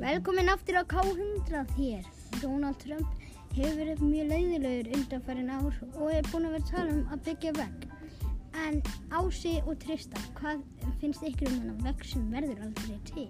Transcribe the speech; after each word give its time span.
Velkomin 0.00 0.48
aftur 0.48 0.80
á 0.80 0.84
K100 0.88 1.66
hér. 1.76 2.04
Donald 2.40 2.78
Trump 2.80 3.08
hefur 3.52 3.74
verið 3.76 3.98
mjög 4.00 4.28
leiðilegur 4.30 4.86
undanfærin 4.96 5.50
ár 5.52 5.74
og 5.90 6.06
er 6.08 6.28
búinn 6.30 6.46
að 6.48 6.54
vera 6.54 6.60
að 6.62 6.70
tala 6.70 6.94
um 6.94 7.00
að 7.12 7.24
byggja 7.26 7.50
vegg. 7.58 7.82
En 8.62 8.78
Ási 9.12 9.52
og 9.66 9.76
Tristan, 9.82 10.22
hvað 10.38 10.62
finnst 11.02 11.26
ykkur 11.28 11.50
um 11.50 11.58
þennan 11.58 11.82
vegg 11.84 12.04
sem 12.08 12.22
verður 12.32 12.62
aldrei 12.64 12.96
til? 13.10 13.26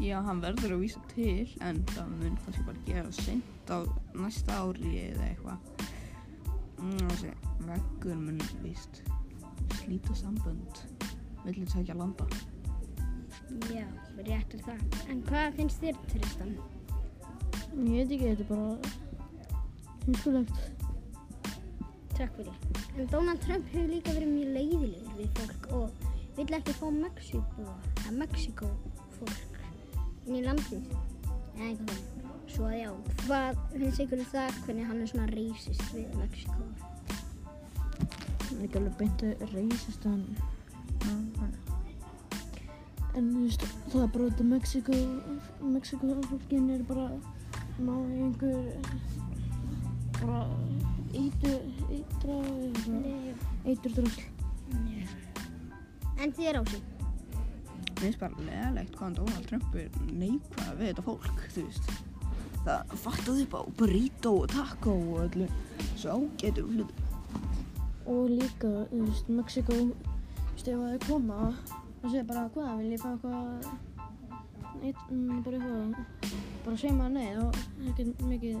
Já, 0.00 0.22
hann 0.24 0.40
verður 0.40 0.78
að 0.78 0.84
vísa 0.86 1.02
til 1.12 1.52
en 1.68 1.82
það 1.92 2.14
mun 2.14 2.38
kannski 2.46 2.64
bara 2.70 2.84
gera 2.86 3.12
seint 3.18 3.72
á 3.76 3.78
næsta 4.16 4.56
ári 4.62 4.94
eða 5.02 5.26
eitthvað. 5.28 5.90
Mm, 6.80 7.10
Þessi 7.10 7.34
veggur 7.68 8.24
mun 8.24 8.40
víst 8.64 9.02
slíta 9.82 10.16
sambönd 10.16 10.80
millir 11.44 11.68
tækja 11.68 11.98
landa. 12.00 12.24
Já, 13.70 13.86
rétt 14.26 14.54
er 14.54 14.60
það. 14.66 14.82
En 15.10 15.22
hvað 15.26 15.56
finnst 15.58 15.82
þér 15.82 15.98
Tristan? 16.10 16.52
Ég 17.70 17.96
veit 17.96 18.12
ekki, 18.14 18.28
þetta 18.28 18.44
er 18.44 18.50
bara 18.50 18.70
hinskulegt. 20.04 20.58
Takk 22.14 22.36
fyrir. 22.36 22.56
En 22.98 23.10
Donald 23.10 23.42
Trump 23.44 23.70
hefur 23.72 23.90
líka 23.90 24.14
verið 24.14 24.32
mjög 24.34 24.50
leiðilegur 24.56 25.14
við 25.18 25.30
fólk 25.38 25.68
og 25.78 26.06
vill 26.36 26.56
ekki 26.58 26.76
fá 26.78 26.86
Mexíkó, 26.94 27.66
að 28.06 28.18
Mexíkó 28.20 28.70
fólk 29.18 29.60
inn 30.26 30.38
í 30.38 30.44
landið. 30.46 30.86
Eða 31.56 31.70
eitthvað 31.70 31.90
þannig. 31.94 32.36
Svo 32.50 32.66
að 32.66 32.78
já, 32.80 32.90
hvað 33.24 33.60
finnst 33.76 34.04
ykkur 34.04 34.22
um 34.24 34.30
það 34.32 34.62
hvernig 34.66 34.88
hann 34.90 35.02
er 35.02 35.10
svona 35.14 35.28
reysist 35.34 35.84
við 35.94 36.14
Mexíkó? 36.18 36.70
Það 38.46 38.54
er 38.56 38.64
ekki 38.66 38.80
alveg 38.82 38.96
beint 39.02 39.28
að 39.30 39.52
reysast 39.54 40.08
en... 40.10 40.24
En 43.18 43.32
þú 43.34 43.40
veist, 43.42 43.64
það 43.90 44.02
er 44.04 44.10
bara 44.14 44.26
út 44.28 44.40
af 44.40 44.46
Mexíkó, 44.46 44.98
Mexíkó 45.66 46.14
fólkin 46.28 46.68
er 46.70 46.82
bara 46.86 47.08
ná 47.82 47.94
í 48.06 48.20
einhver, 48.22 48.68
bara 50.20 50.44
eitur, 51.18 51.60
eitur 53.66 53.96
drösl. 53.96 54.22
En 56.20 56.34
þér 56.36 56.60
Ási? 56.60 56.78
Mér 57.90 58.04
finnst 58.04 58.22
bara 58.22 58.46
leðalegt 58.46 58.94
hvaðan 58.96 59.18
Donald 59.18 59.50
Trump 59.50 59.74
er 59.80 59.90
neikvæða 60.12 60.76
við 60.78 60.86
þetta 60.92 61.06
fólk, 61.08 61.44
þú 61.56 61.66
veist. 61.66 61.90
Það 62.60 62.94
fattaði 63.02 63.46
upp 63.46 63.56
á 63.58 63.62
burrito 63.80 64.34
og 64.44 64.50
taco 64.54 64.94
og 64.94 65.22
öllu 65.26 65.50
svo 65.96 66.20
ágætu 66.20 66.68
hlutu. 66.68 67.08
Og 68.06 68.30
líka, 68.36 68.70
þú 68.92 69.02
veist, 69.08 69.34
Mexíkó, 69.34 69.82
þú 69.82 70.46
veist, 70.54 70.68
ef 70.68 70.78
það 70.78 70.94
er 70.94 71.06
koma, 71.08 71.40
það 72.00 72.12
segir 72.12 72.26
bara, 72.28 72.44
hvað, 72.54 72.70
vil 72.80 72.92
ég 72.94 73.02
fá 73.02 73.08
eitthvað, 73.10 73.66
eitt, 74.80 75.02
mm, 75.10 75.42
bara 75.44 75.58
eitthvað, 75.58 76.36
bara 76.64 76.76
segja 76.80 76.96
maður 76.96 77.14
nei 77.16 77.30
og 77.40 77.58
ekkert 77.90 78.22
mikið, 78.30 78.56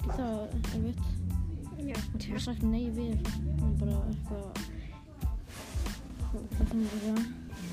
ekki 0.00 0.16
það 0.16 0.36
erfitt. 0.58 1.04
Já. 1.80 1.96
Það 2.16 2.34
er 2.34 2.42
sagt 2.44 2.66
nei 2.66 2.90
við, 2.96 3.30
og 3.60 3.76
bara 3.80 4.00
eitthvað, 4.10 4.50
það 6.56 6.66
finnir 6.72 6.98
eitthvað. 6.98 7.22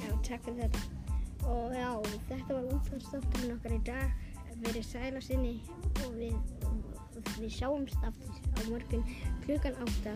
Já, 0.03 0.14
takk 0.30 0.47
fyrir 0.47 0.61
þetta. 0.61 0.86
Og 1.47 1.75
já, 1.75 1.89
þetta 2.30 2.53
var 2.53 2.72
útfæðstátturinn 2.75 3.58
okkar 3.58 3.75
í 3.75 3.84
dag. 3.88 4.23
Verið 4.58 4.88
sæla 4.88 5.19
sinni 5.22 5.59
og 6.06 6.16
við, 6.17 6.34
og 7.14 7.36
við 7.38 7.52
sjáumst 7.53 8.08
aftur 8.08 8.39
á 8.58 8.59
morgun 8.72 9.06
klukkan 9.44 9.78
átta 9.86 10.16